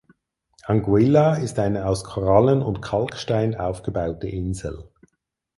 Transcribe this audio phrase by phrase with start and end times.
[0.65, 4.89] Anguilla ist eine aus Korallen und Kalkstein aufgebaute Insel.